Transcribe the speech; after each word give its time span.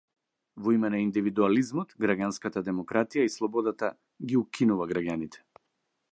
Во 0.67 0.71
име 0.75 0.89
на 0.93 1.01
индивидуализмот, 1.07 1.91
граѓанската 2.05 2.63
демократија 2.69 3.25
и 3.27 3.33
слободата- 3.33 3.91
ги 4.31 4.39
укинува 4.41 4.89
граѓаните. 4.93 5.45